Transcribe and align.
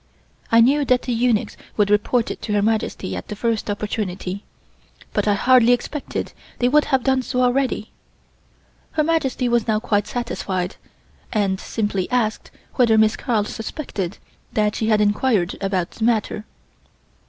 I 0.51 0.61
knew 0.61 0.83
that 0.85 1.03
the 1.03 1.13
eunuchs 1.13 1.55
would 1.77 1.91
report 1.91 2.31
it 2.31 2.41
to 2.41 2.53
Her 2.53 2.63
Majesty 2.63 3.15
at 3.15 3.27
the 3.27 3.35
first 3.35 3.69
opportunity, 3.69 4.43
but 5.13 5.27
I 5.27 5.35
hardly 5.35 5.73
expected 5.73 6.33
they 6.57 6.67
would 6.67 6.85
have 6.85 7.03
done 7.03 7.21
so 7.21 7.43
already. 7.43 7.91
Her 8.93 9.03
Majesty 9.03 9.47
was 9.47 9.67
now 9.67 9.79
quite 9.79 10.07
satisfied, 10.07 10.75
and 11.31 11.59
simply 11.59 12.09
asked 12.09 12.49
whether 12.77 12.97
Miss 12.97 13.15
Carl 13.15 13.43
suspected 13.43 14.17
that 14.53 14.73
she 14.75 14.87
had 14.87 15.01
enquired 15.01 15.55
about 15.63 15.91
the 15.91 16.03
matter. 16.03 16.45